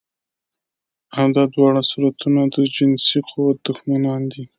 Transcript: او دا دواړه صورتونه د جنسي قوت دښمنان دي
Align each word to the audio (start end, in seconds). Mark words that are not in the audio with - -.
او 1.19 1.27
دا 1.35 1.43
دواړه 1.55 1.81
صورتونه 1.91 2.41
د 2.53 2.55
جنسي 2.75 3.19
قوت 3.29 3.57
دښمنان 3.67 4.21
دي 4.31 4.43